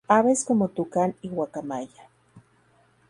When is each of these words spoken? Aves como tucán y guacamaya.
Aves 0.07 0.43
como 0.45 0.69
tucán 0.69 1.13
y 1.21 1.29
guacamaya. 1.29 2.09